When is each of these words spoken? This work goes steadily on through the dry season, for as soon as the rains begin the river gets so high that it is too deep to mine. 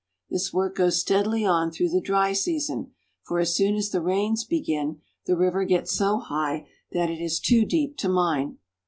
This 0.31 0.51
work 0.51 0.77
goes 0.77 0.99
steadily 0.99 1.45
on 1.45 1.69
through 1.69 1.89
the 1.89 2.01
dry 2.01 2.33
season, 2.33 2.89
for 3.21 3.37
as 3.39 3.55
soon 3.55 3.75
as 3.75 3.91
the 3.91 4.01
rains 4.01 4.43
begin 4.43 4.99
the 5.27 5.37
river 5.37 5.63
gets 5.63 5.93
so 5.95 6.17
high 6.17 6.67
that 6.91 7.11
it 7.11 7.21
is 7.21 7.39
too 7.39 7.65
deep 7.65 7.97
to 7.97 8.09
mine. 8.09 8.57